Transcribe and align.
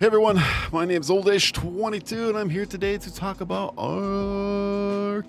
Hey 0.00 0.06
everyone, 0.06 0.42
my 0.72 0.86
name 0.86 1.02
is 1.02 1.10
Oldish22 1.10 2.30
and 2.30 2.38
I'm 2.38 2.48
here 2.48 2.64
today 2.64 2.96
to 2.96 3.14
talk 3.14 3.42
about 3.42 3.74
Arcane. 3.76 5.28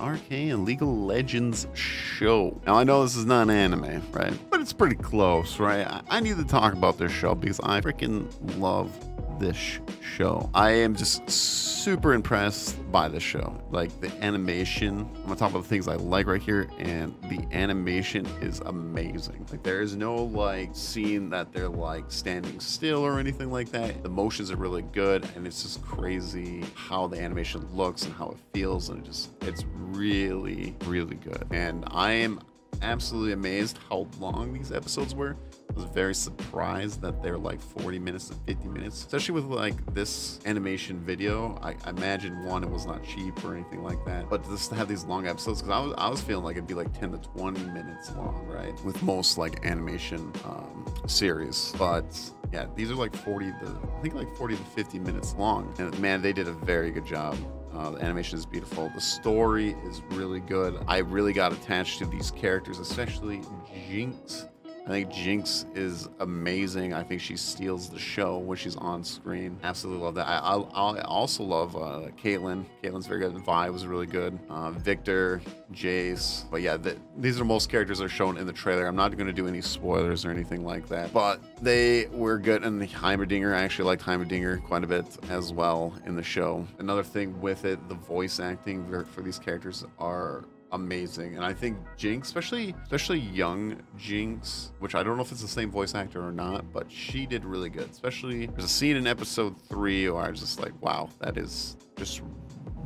Arcane 0.00 0.64
League 0.64 0.82
of 0.82 0.88
Legends 0.88 1.68
show. 1.72 2.60
Now 2.66 2.74
I 2.74 2.82
know 2.82 3.04
this 3.04 3.14
is 3.14 3.26
not 3.26 3.42
an 3.42 3.50
anime, 3.50 4.02
right? 4.10 4.36
But 4.50 4.60
it's 4.60 4.72
pretty 4.72 4.96
close, 4.96 5.60
right? 5.60 5.86
I, 5.86 6.02
I 6.08 6.18
need 6.18 6.36
to 6.36 6.44
talk 6.44 6.72
about 6.72 6.98
this 6.98 7.12
show 7.12 7.36
because 7.36 7.60
I 7.60 7.80
freaking 7.80 8.28
love 8.58 8.90
this 9.38 9.80
show. 10.00 10.50
I 10.54 10.70
am 10.70 10.94
just 10.94 11.28
super 11.28 12.14
impressed 12.14 12.76
by 12.90 13.08
the 13.08 13.20
show. 13.20 13.60
Like 13.70 14.00
the 14.00 14.10
animation, 14.24 15.08
I'm 15.14 15.22
gonna 15.22 15.36
talk 15.36 15.50
about 15.50 15.62
the 15.62 15.68
things 15.68 15.88
I 15.88 15.96
like 15.96 16.26
right 16.26 16.40
here, 16.40 16.68
and 16.78 17.14
the 17.28 17.46
animation 17.52 18.26
is 18.40 18.60
amazing. 18.60 19.46
Like 19.50 19.62
there 19.62 19.80
is 19.80 19.96
no 19.96 20.14
like 20.14 20.70
scene 20.74 21.30
that 21.30 21.52
they're 21.52 21.68
like 21.68 22.10
standing 22.10 22.58
still 22.60 23.04
or 23.04 23.18
anything 23.18 23.50
like 23.50 23.70
that. 23.70 24.02
The 24.02 24.08
motions 24.08 24.50
are 24.50 24.56
really 24.56 24.82
good, 24.82 25.28
and 25.36 25.46
it's 25.46 25.62
just 25.62 25.82
crazy 25.82 26.64
how 26.74 27.06
the 27.06 27.20
animation 27.20 27.66
looks 27.74 28.04
and 28.04 28.14
how 28.14 28.30
it 28.30 28.38
feels, 28.52 28.88
and 28.88 29.00
it 29.00 29.04
just 29.04 29.30
it's 29.42 29.64
really, 29.76 30.74
really 30.84 31.16
good. 31.16 31.46
And 31.50 31.84
I 31.88 32.12
am 32.12 32.40
absolutely 32.82 33.32
amazed 33.32 33.78
how 33.88 34.06
long 34.18 34.52
these 34.52 34.72
episodes 34.72 35.14
were 35.14 35.36
was 35.76 35.84
very 35.84 36.14
surprised 36.14 37.00
that 37.02 37.22
they're 37.22 37.38
like 37.38 37.60
40 37.60 37.98
minutes 37.98 38.28
to 38.28 38.34
50 38.46 38.68
minutes, 38.68 38.96
especially 38.96 39.34
with 39.34 39.44
like 39.44 39.94
this 39.94 40.40
animation 40.46 40.98
video. 41.00 41.58
I, 41.62 41.76
I 41.84 41.90
imagine 41.90 42.44
one, 42.44 42.64
it 42.64 42.70
was 42.70 42.86
not 42.86 43.04
cheap 43.04 43.44
or 43.44 43.54
anything 43.54 43.82
like 43.82 44.02
that, 44.06 44.28
but 44.30 44.44
just 44.44 44.70
to 44.70 44.76
have 44.76 44.88
these 44.88 45.04
long 45.04 45.28
episodes, 45.28 45.60
because 45.60 45.76
I 45.76 45.84
was, 45.84 45.94
I 45.98 46.08
was 46.08 46.20
feeling 46.20 46.44
like 46.44 46.56
it'd 46.56 46.66
be 46.66 46.74
like 46.74 46.98
10 46.98 47.12
to 47.12 47.18
20 47.18 47.60
minutes 47.66 48.10
long, 48.16 48.46
right? 48.48 48.82
With 48.84 49.02
most 49.02 49.38
like 49.38 49.64
animation 49.66 50.32
um, 50.44 50.84
series, 51.06 51.74
but 51.78 52.18
yeah, 52.52 52.66
these 52.74 52.90
are 52.90 52.94
like 52.94 53.14
40 53.14 53.46
to, 53.46 53.78
I 53.96 54.00
think 54.00 54.14
like 54.14 54.34
40 54.36 54.56
to 54.56 54.62
50 54.62 54.98
minutes 55.00 55.34
long. 55.34 55.74
And 55.78 55.98
man, 56.00 56.22
they 56.22 56.32
did 56.32 56.48
a 56.48 56.52
very 56.52 56.90
good 56.90 57.04
job. 57.04 57.36
Uh, 57.74 57.90
the 57.90 58.02
animation 58.02 58.38
is 58.38 58.46
beautiful. 58.46 58.90
The 58.94 59.00
story 59.02 59.76
is 59.84 60.00
really 60.12 60.40
good. 60.40 60.82
I 60.88 60.98
really 60.98 61.34
got 61.34 61.52
attached 61.52 61.98
to 61.98 62.06
these 62.06 62.30
characters, 62.30 62.78
especially 62.78 63.42
Jinx 63.88 64.46
I 64.86 64.90
think 64.90 65.10
Jinx 65.10 65.66
is 65.74 66.08
amazing. 66.20 66.94
I 66.94 67.02
think 67.02 67.20
she 67.20 67.36
steals 67.36 67.88
the 67.88 67.98
show 67.98 68.38
when 68.38 68.56
she's 68.56 68.76
on 68.76 69.02
screen. 69.02 69.58
Absolutely 69.64 70.04
love 70.04 70.14
that. 70.14 70.28
I, 70.28 70.38
I, 70.38 70.58
I 70.58 71.00
also 71.02 71.42
love 71.42 71.74
uh, 71.74 72.10
Caitlyn. 72.22 72.64
Caitlyn's 72.84 73.08
very 73.08 73.18
good. 73.18 73.36
Vi 73.36 73.70
was 73.70 73.84
really 73.84 74.06
good. 74.06 74.38
Uh, 74.48 74.70
Viktor, 74.70 75.42
Jayce. 75.72 76.48
But 76.52 76.62
yeah, 76.62 76.76
the, 76.76 76.96
these 77.16 77.40
are 77.40 77.44
most 77.44 77.68
characters 77.68 77.98
that 77.98 78.04
are 78.04 78.08
shown 78.08 78.36
in 78.36 78.46
the 78.46 78.52
trailer. 78.52 78.86
I'm 78.86 78.94
not 78.94 79.16
going 79.16 79.26
to 79.26 79.32
do 79.32 79.48
any 79.48 79.60
spoilers 79.60 80.24
or 80.24 80.30
anything 80.30 80.64
like 80.64 80.88
that. 80.88 81.12
But 81.12 81.40
they 81.60 82.06
were 82.12 82.38
good. 82.38 82.62
And 82.62 82.80
the 82.80 82.86
Heimerdinger, 82.86 83.56
I 83.56 83.62
actually 83.62 83.86
liked 83.86 84.02
Heimerdinger 84.02 84.62
quite 84.62 84.84
a 84.84 84.86
bit 84.86 85.04
as 85.30 85.52
well 85.52 85.94
in 86.06 86.14
the 86.14 86.22
show. 86.22 86.64
Another 86.78 87.02
thing 87.02 87.40
with 87.40 87.64
it, 87.64 87.88
the 87.88 87.96
voice 87.96 88.38
acting 88.38 89.04
for 89.06 89.22
these 89.22 89.40
characters 89.40 89.84
are 89.98 90.44
amazing. 90.72 91.36
And 91.36 91.44
I 91.44 91.52
think 91.52 91.78
Jinx, 91.96 92.28
especially 92.28 92.74
especially 92.84 93.20
young 93.20 93.82
Jinx, 93.96 94.72
which 94.78 94.94
I 94.94 95.02
don't 95.02 95.16
know 95.16 95.22
if 95.22 95.32
it's 95.32 95.42
the 95.42 95.48
same 95.48 95.70
voice 95.70 95.94
actor 95.94 96.26
or 96.26 96.32
not, 96.32 96.72
but 96.72 96.90
she 96.90 97.26
did 97.26 97.44
really 97.44 97.70
good. 97.70 97.90
Especially 97.90 98.46
there's 98.46 98.64
a 98.64 98.68
scene 98.68 98.96
in 98.96 99.06
episode 99.06 99.60
three 99.68 100.08
where 100.08 100.22
I 100.22 100.30
was 100.30 100.40
just 100.40 100.60
like, 100.60 100.72
wow, 100.82 101.08
that 101.20 101.36
is 101.36 101.76
just 101.96 102.22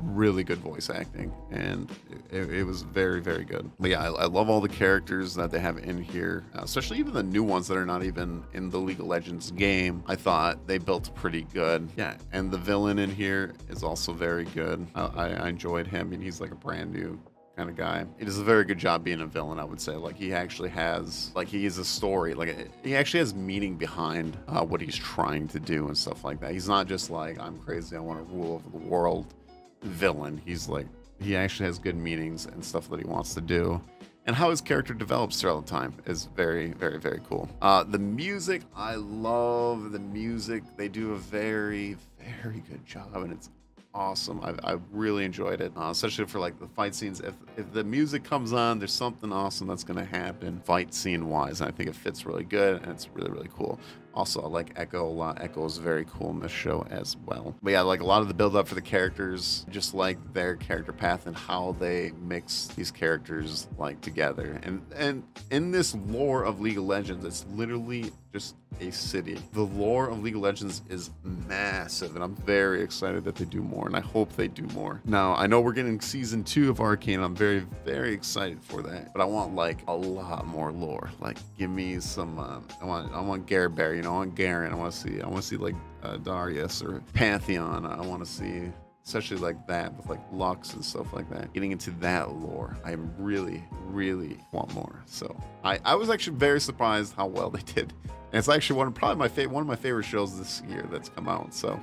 really 0.03 0.45
good 0.45 0.59
voice 0.59 0.91
acting. 0.91 1.33
And 1.51 1.91
it, 2.31 2.51
it, 2.51 2.65
was 2.65 2.83
very 2.83 3.21
very 3.21 3.45
good. 3.45 3.71
But 3.79 3.91
yeah 3.91 4.03
I, 4.03 4.23
I, 4.23 4.25
love 4.27 4.49
all 4.49 4.61
the 4.61 4.69
characters 4.69 5.35
that 5.35 5.51
they 5.51 5.59
have 5.61 5.79
in 5.79 6.03
here 6.03 6.45
uh, 6.55 6.61
especially 6.63 6.99
even 6.99 7.13
the 7.13 7.23
new 7.23 7.43
ones 7.43 7.69
that 7.69 7.77
are 7.77 7.87
not 7.87 8.03
even 8.03 8.43
in 8.53 8.71
the 8.71 8.79
league 8.79 9.01
of 9.01 9.07
legends 9.07 9.51
game. 9.51 10.03
I 10.07 10.17
thought 10.17 10.67
they 10.67 10.79
built 10.79 11.15
pretty 11.15 11.47
good. 11.53 11.89
Yeah 11.97 12.17
and 12.33 12.51
the 12.51 12.59
villain 12.59 12.99
in 12.99 13.11
here 13.11 13.55
is 13.69 13.83
also 13.83 14.13
very 14.13 14.45
good. 14.45 14.87
I, 14.95 15.31
I 15.35 15.49
enjoyed 15.49 15.87
him 15.87 16.13
and 16.13 16.23
he's 16.23 16.41
like 16.41 16.53
a 16.53 16.57
brand 16.57 16.93
new 16.93 17.21
kind 17.61 17.69
of 17.69 17.77
guy. 17.77 18.07
He 18.19 18.25
does 18.25 18.39
a 18.39 18.43
very 18.43 18.65
good 18.65 18.79
job 18.79 19.05
being 19.05 19.21
a 19.21 19.27
villain, 19.27 19.59
I 19.59 19.65
would 19.65 19.83
say. 19.83 19.93
Like 19.93 20.17
he 20.17 20.33
actually 20.33 20.71
has, 20.71 21.31
like 21.35 21.47
he 21.47 21.67
is 21.67 21.77
a 21.77 21.85
story. 21.85 22.33
Like 22.33 22.57
he 22.83 22.97
actually 22.97 23.21
has 23.21 23.35
meaning 23.35 23.77
behind 23.77 24.39
uh, 24.49 24.65
what 24.65 24.81
he's 24.81 24.97
trying 24.97 25.47
to 25.49 25.61
do 25.61 25.89
and 25.89 25.97
stuff 25.97 26.25
like 26.25 26.41
that. 26.41 26.53
He's 26.53 26.69
not 26.69 26.87
just 26.87 27.11
like 27.11 27.39
I'm 27.39 27.59
crazy, 27.59 27.97
I 27.97 28.01
want 28.01 28.27
to 28.27 28.35
rule 28.35 28.55
over 28.55 28.79
the 28.79 28.89
world. 28.89 29.35
Villain. 29.83 30.41
He's 30.43 30.71
like 30.71 30.87
he 31.21 31.37
actually 31.37 31.67
has 31.67 31.79
good 31.79 31.97
meanings 31.97 32.47
and 32.47 32.65
stuff 32.65 32.89
that 32.89 32.99
he 32.99 33.05
wants 33.05 33.35
to 33.35 33.43
do. 33.43 33.79
And 34.25 34.35
how 34.35 34.49
his 34.49 34.63
character 34.63 34.95
develops 34.95 35.39
throughout 35.39 35.67
the 35.67 35.71
time 35.71 35.95
is 36.07 36.27
very, 36.35 36.69
very, 36.73 36.99
very 36.99 37.21
cool. 37.29 37.47
Uh, 37.61 37.85
the 37.85 37.99
music, 37.99 38.63
I 38.75 38.95
love 38.95 39.93
the 39.93 39.99
music. 39.99 40.63
They 40.79 40.89
do 40.89 41.13
a 41.13 41.17
very, 41.17 41.97
very 42.41 42.63
good 42.71 42.87
job, 42.87 43.17
and 43.17 43.33
it's 43.33 43.51
awesome. 43.95 44.41
I, 44.43 44.73
I 44.73 44.77
really 44.93 45.25
enjoyed 45.25 45.61
it, 45.61 45.73
uh, 45.77 45.91
especially 45.91 46.27
for 46.27 46.39
like 46.39 46.59
the 46.59 46.69
fight 46.69 46.95
scenes. 46.95 47.21
If 47.21 47.35
if 47.57 47.73
the 47.73 47.85
music 47.85 48.25
comes 48.25 48.53
on, 48.53 48.79
there's 48.79 48.93
something 48.93 49.33
awesome 49.33 49.67
that's 49.67 49.85
gonna 49.85 50.05
happen 50.05 50.61
fight 50.65 50.95
scene 50.95 51.29
wise. 51.29 51.61
And 51.61 51.69
I 51.69 51.73
think 51.73 51.89
it 51.89 51.95
fits 51.97 52.27
really 52.27 52.45
good, 52.45 52.83
and 52.83 52.93
it's 52.93 53.09
really 53.15 53.31
really 53.31 53.51
cool. 53.57 53.79
Also, 54.15 54.43
I 54.43 54.49
like 54.49 54.75
Ekko 54.75 55.01
a 55.01 55.05
lot. 55.05 55.39
Ekko 55.41 55.67
is 55.67 55.77
very 55.79 56.05
cool 56.11 56.31
in 56.31 56.41
this 56.41 56.53
show 56.53 56.87
as 56.91 57.17
well. 57.27 57.55
But 57.63 57.73
yeah, 57.73 57.83
like 57.83 58.01
a 58.01 58.07
lot 58.07 58.23
of 58.23 58.29
the 58.29 58.35
build 58.35 58.57
up 58.57 58.67
for 58.67 58.75
the 58.75 58.83
characters, 58.83 59.65
just 59.71 59.95
like 59.95 60.19
their 60.33 60.57
character 60.57 60.93
path 60.93 61.27
and 61.27 61.37
how 61.37 61.77
they 61.79 62.13
mix 62.21 62.69
these 62.69 62.91
characters 62.91 63.69
like 63.79 64.01
together. 64.01 64.61
And 64.63 64.83
and 64.95 65.23
in 65.51 65.71
this 65.71 65.95
lore 65.95 66.45
of 66.45 66.61
League 66.61 66.79
of 66.79 66.85
Legends, 66.85 67.25
it's 67.25 67.45
literally 67.53 68.13
just 68.33 68.55
a 68.81 68.91
city. 68.93 69.39
The 69.53 69.63
lore 69.63 70.09
of 70.09 70.23
League 70.23 70.37
of 70.37 70.41
Legends 70.41 70.83
is 70.89 71.11
massive, 71.25 72.15
and 72.15 72.23
I'm 72.23 72.37
very 72.37 72.83
excited 72.83 73.25
that 73.25 73.35
they 73.35 73.45
do 73.45 73.61
more, 73.61 73.87
and 73.87 73.97
I 73.97 74.01
hope 74.01 74.35
they 74.37 74.47
do 74.47 74.63
more. 74.75 75.01
Now, 75.05 75.35
I 75.35 75.47
know 75.49 75.61
we're 75.61 75.73
getting 75.73 76.01
season 76.01 76.45
two 76.45 76.71
of 76.71 76.81
Arcane. 76.81 77.21
I'm 77.21 77.35
very, 77.35 77.67
very 77.85 78.13
excited 78.13 78.63
for 78.63 78.83
that, 78.83 79.13
but 79.13 79.21
I 79.21 79.25
want 79.25 79.55
like 79.55 79.79
a 79.89 79.95
lot 79.95 80.47
more 80.47 80.71
lore. 80.73 81.11
Like, 81.21 81.39
give 81.59 81.71
me 81.71 81.99
some. 82.01 82.39
Uh, 82.39 82.61
I 82.81 82.85
want, 82.85 83.13
I 83.13 83.21
want 83.21 83.47
Bear. 83.49 84.00
You 84.01 84.05
know, 84.05 84.15
I 84.15 84.17
want 84.17 84.35
Garen. 84.35 84.73
I 84.73 84.77
want 84.77 84.93
to 84.93 84.99
see. 84.99 85.21
I 85.21 85.27
want 85.27 85.43
to 85.43 85.49
see 85.49 85.57
like 85.57 85.77
uh, 86.03 86.17
Darius 86.17 86.83
or 86.83 87.03
Pantheon. 87.13 87.85
I 87.85 88.01
want 88.01 88.25
to 88.25 88.31
see 88.31 88.73
especially 89.05 89.39
like 89.39 89.67
that 89.67 89.97
with 89.97 90.07
like 90.07 90.21
Lux 90.33 90.75
and 90.75 90.85
stuff 90.85 91.13
like 91.13 91.29
that. 91.31 91.53
Getting 91.53 91.73
into 91.73 91.91
that 91.93 92.31
lore, 92.31 92.77
I 92.85 92.93
really, 93.19 93.65
really 93.87 94.39
want 94.53 94.73
more. 94.75 95.03
So 95.07 95.35
I, 95.65 95.81
I 95.85 95.95
was 95.95 96.11
actually 96.11 96.37
very 96.37 96.61
surprised 96.61 97.15
how 97.15 97.27
well 97.27 97.51
they 97.51 97.63
did 97.63 97.93
and 98.33 98.39
it's 98.39 98.49
actually 98.49 98.77
one 98.77 98.87
of 98.87 98.95
probably 98.95 99.17
my 99.17 99.29
favorite 99.29 99.53
one 99.53 99.63
of 99.63 99.67
my 99.67 99.77
favorite 99.77 100.05
shows 100.05 100.39
this 100.39 100.63
year 100.69 100.87
that's 100.91 101.09
come 101.09 101.29
out. 101.29 101.53
So 101.53 101.81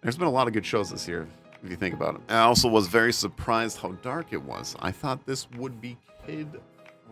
there's 0.00 0.16
been 0.16 0.28
a 0.28 0.32
lot 0.32 0.46
of 0.46 0.52
good 0.52 0.64
shows 0.64 0.90
this 0.90 1.08
year, 1.08 1.26
if 1.62 1.70
you 1.70 1.76
think 1.76 1.94
about 1.94 2.16
it. 2.16 2.20
I 2.28 2.40
also 2.40 2.68
was 2.68 2.86
very 2.86 3.12
surprised 3.12 3.78
how 3.78 3.92
dark 4.02 4.32
it 4.32 4.42
was. 4.42 4.76
I 4.80 4.92
thought 4.92 5.26
this 5.26 5.50
would 5.52 5.80
be 5.80 5.96
kid 6.26 6.60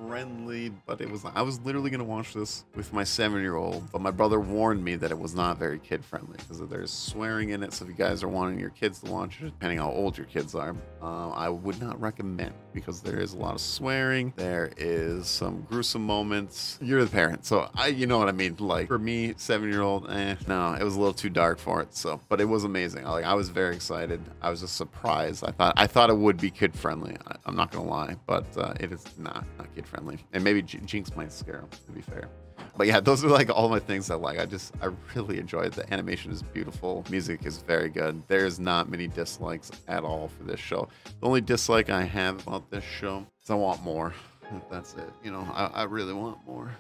friendly, 0.06 0.70
but 0.86 1.00
it 1.00 1.10
was 1.10 1.24
I 1.34 1.42
was 1.42 1.60
literally 1.60 1.90
gonna 1.90 2.04
watch 2.04 2.34
this 2.34 2.64
with 2.74 2.92
my 2.92 3.04
seven 3.04 3.40
year 3.40 3.56
old, 3.56 3.90
but 3.92 4.00
my 4.00 4.10
brother 4.10 4.40
warned 4.40 4.82
me 4.84 4.96
that 4.96 5.10
it 5.10 5.18
was 5.18 5.34
not 5.34 5.58
very 5.58 5.78
kid 5.78 6.04
friendly 6.04 6.36
because 6.36 6.60
there's 6.68 6.92
swearing 6.92 7.50
in 7.50 7.62
it. 7.62 7.72
So 7.72 7.84
if 7.84 7.90
you 7.90 7.96
guys 7.96 8.22
are 8.22 8.28
wanting 8.28 8.58
your 8.58 8.70
kids 8.70 9.00
to 9.00 9.10
watch 9.10 9.40
it, 9.40 9.46
depending 9.46 9.78
how 9.78 9.90
old 9.90 10.16
your 10.16 10.26
kids 10.26 10.54
are, 10.54 10.74
uh, 11.02 11.30
I 11.30 11.48
would 11.48 11.80
not 11.80 12.00
recommend 12.00 12.52
because 12.72 13.00
there 13.00 13.18
is 13.18 13.34
a 13.34 13.38
lot 13.38 13.54
of 13.54 13.60
swearing. 13.60 14.32
There 14.36 14.70
is 14.76 15.26
some 15.26 15.66
gruesome 15.68 16.04
moments. 16.04 16.78
You're 16.80 17.04
the 17.04 17.10
parent, 17.10 17.44
so 17.44 17.70
I, 17.74 17.88
you 17.88 18.06
know 18.06 18.18
what 18.18 18.28
I 18.28 18.32
mean. 18.32 18.56
Like 18.58 18.88
for 18.88 18.98
me, 18.98 19.34
seven 19.36 19.70
year 19.70 19.82
old, 19.82 20.10
eh, 20.10 20.36
no, 20.46 20.74
it 20.74 20.82
was 20.82 20.96
a 20.96 20.98
little 20.98 21.14
too 21.14 21.30
dark 21.30 21.58
for 21.58 21.82
it. 21.82 21.94
So, 21.94 22.20
but 22.28 22.40
it 22.40 22.46
was 22.46 22.64
amazing. 22.64 23.04
Like 23.04 23.24
I 23.24 23.34
was 23.34 23.48
very 23.48 23.74
excited. 23.74 24.20
I 24.40 24.50
was 24.50 24.60
just 24.60 24.76
surprised. 24.76 25.44
I 25.44 25.50
thought 25.52 25.74
I 25.76 25.86
thought 25.86 26.10
it 26.10 26.16
would 26.16 26.38
be 26.38 26.50
kid 26.50 26.74
friendly. 26.74 27.16
I, 27.26 27.36
am 27.46 27.56
not 27.56 27.70
gonna 27.70 27.88
lie, 27.88 28.16
but 28.26 28.46
uh, 28.56 28.74
it 28.80 28.92
is 28.92 29.04
not 29.18 29.44
not 29.58 29.74
kid 29.74 29.86
friendly. 29.90 30.18
And 30.32 30.44
maybe 30.44 30.62
Jinx 30.62 31.14
might 31.16 31.32
scare 31.32 31.60
him. 31.60 31.68
To 31.86 31.92
be 31.92 32.00
fair. 32.00 32.28
But 32.76 32.86
yeah, 32.86 33.00
those 33.00 33.24
are 33.24 33.28
like 33.28 33.50
all 33.50 33.68
my 33.68 33.78
things 33.78 34.10
I 34.10 34.14
like. 34.14 34.38
I 34.38 34.46
just 34.46 34.72
I 34.80 34.90
really 35.14 35.38
enjoy 35.38 35.62
it. 35.62 35.72
The 35.72 35.92
animation 35.92 36.30
is 36.30 36.42
beautiful. 36.42 37.04
Music 37.10 37.44
is 37.44 37.59
very 37.59 37.88
good. 37.88 38.22
There's 38.28 38.60
not 38.60 38.88
many 38.88 39.09
dislikes 39.09 39.70
at 39.88 40.04
all 40.04 40.28
for 40.28 40.44
this 40.44 40.60
show. 40.60 40.88
The 41.04 41.26
only 41.26 41.41
dislike 41.41 41.91
I 41.91 42.03
have 42.04 42.47
about 42.47 42.70
this 42.70 42.84
show 42.84 43.26
is 43.42 43.50
I 43.50 43.54
want 43.54 43.82
more. 43.82 44.15
That's 44.70 44.94
it. 44.94 45.10
You 45.22 45.32
know, 45.32 45.47
I, 45.53 45.66
I 45.66 45.82
really 45.84 46.15
want 46.15 46.38
more. 46.47 46.70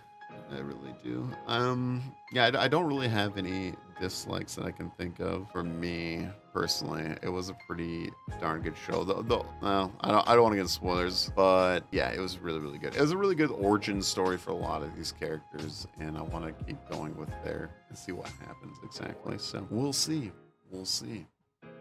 I 0.52 0.58
really 0.58 0.94
do. 1.02 1.28
Um, 1.46 2.02
yeah, 2.32 2.50
I, 2.52 2.64
I, 2.64 2.68
don't 2.68 2.86
really 2.86 3.08
have 3.08 3.38
any 3.38 3.74
dislikes 4.00 4.54
that 4.56 4.64
I 4.64 4.70
can 4.70 4.90
think 4.90 5.20
of. 5.20 5.50
For 5.52 5.62
me 5.62 6.28
personally, 6.52 7.14
it 7.22 7.28
was 7.28 7.50
a 7.50 7.56
pretty 7.66 8.10
darn 8.40 8.60
good 8.62 8.74
show. 8.76 9.04
Though, 9.04 9.22
though 9.22 9.46
well, 9.62 9.92
I 10.00 10.10
don't, 10.10 10.28
I 10.28 10.34
don't 10.34 10.42
want 10.42 10.54
to 10.54 10.60
get 10.60 10.68
spoilers, 10.68 11.30
but 11.36 11.80
yeah, 11.92 12.10
it 12.10 12.18
was 12.18 12.38
really, 12.38 12.58
really 12.58 12.78
good. 12.78 12.96
It 12.96 13.00
was 13.00 13.12
a 13.12 13.16
really 13.16 13.34
good 13.34 13.50
origin 13.50 14.02
story 14.02 14.36
for 14.36 14.50
a 14.50 14.56
lot 14.56 14.82
of 14.82 14.94
these 14.96 15.12
characters, 15.12 15.86
and 15.98 16.18
I 16.18 16.22
want 16.22 16.46
to 16.46 16.64
keep 16.64 16.78
going 16.90 17.16
with 17.16 17.30
there 17.44 17.70
and 17.88 17.96
see 17.96 18.12
what 18.12 18.28
happens 18.46 18.78
exactly. 18.82 19.38
So 19.38 19.66
we'll 19.70 19.92
see. 19.92 20.32
We'll 20.70 20.84
see. 20.84 21.26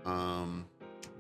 Um, 0.06 0.66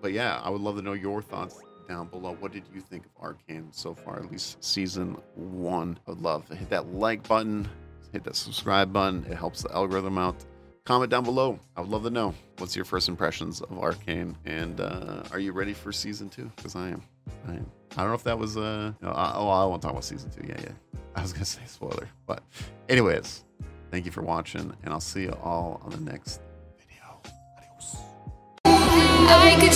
but 0.01 0.13
yeah, 0.13 0.39
I 0.43 0.49
would 0.49 0.61
love 0.61 0.75
to 0.77 0.81
know 0.81 0.93
your 0.93 1.21
thoughts 1.21 1.55
down 1.89 2.07
below. 2.07 2.37
What 2.39 2.53
did 2.53 2.63
you 2.73 2.79
think 2.79 3.03
of 3.05 3.11
Arcane 3.21 3.67
so 3.71 3.93
far, 3.93 4.17
at 4.17 4.31
least 4.31 4.63
season 4.63 5.17
one? 5.35 5.99
I 6.07 6.11
would 6.11 6.21
love 6.21 6.47
to 6.47 6.55
hit 6.55 6.69
that 6.69 6.93
like 6.93 7.27
button, 7.27 7.67
hit 8.13 8.23
that 8.23 8.35
subscribe 8.37 8.93
button. 8.93 9.25
It 9.29 9.35
helps 9.35 9.63
the 9.63 9.73
algorithm 9.73 10.17
out. 10.17 10.35
comment 10.85 11.11
down 11.11 11.23
below. 11.23 11.59
I 11.75 11.81
would 11.81 11.89
love 11.89 12.03
to 12.03 12.09
know 12.09 12.33
what's 12.59 12.75
your 12.75 12.85
first 12.85 13.09
impressions 13.09 13.59
of 13.61 13.77
Arcane, 13.77 14.37
and 14.45 14.79
uh, 14.79 15.23
are 15.31 15.39
you 15.39 15.51
ready 15.51 15.73
for 15.73 15.91
season 15.91 16.29
two? 16.29 16.49
Because 16.55 16.75
I 16.75 16.89
am. 16.89 17.01
I 17.47 17.51
am. 17.53 17.69
I 17.97 18.01
don't 18.01 18.09
know 18.09 18.15
if 18.15 18.23
that 18.23 18.37
was 18.37 18.55
uh 18.55 18.93
oh 19.01 19.49
I 19.49 19.65
won't 19.65 19.81
talk 19.81 19.91
about 19.91 20.03
season 20.05 20.29
two. 20.29 20.45
Yeah, 20.47 20.57
yeah. 20.61 20.71
I 21.15 21.21
was 21.23 21.33
gonna 21.33 21.45
say 21.57 21.61
spoiler, 21.65 22.07
but 22.27 22.43
anyways, 22.87 23.43
thank 23.91 24.05
you 24.05 24.11
for 24.11 24.21
watching, 24.21 24.71
and 24.83 24.93
I'll 24.93 24.99
see 24.99 25.23
you 25.23 25.35
all 25.43 25.81
on 25.83 25.89
the 25.91 26.11
next 26.11 26.41
video. 26.77 27.19
Adios. 27.57 27.97
I 28.65 29.57
could 29.59 29.73